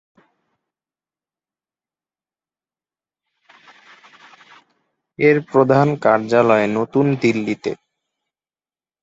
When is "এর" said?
5.19-5.37